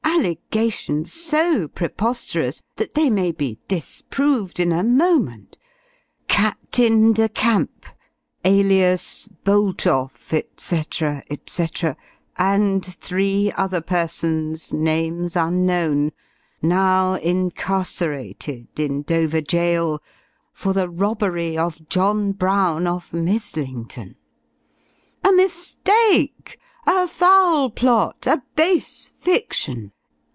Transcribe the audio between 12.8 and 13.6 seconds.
three